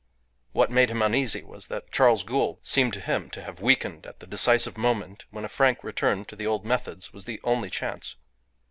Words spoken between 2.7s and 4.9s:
to him to have weakened at the decisive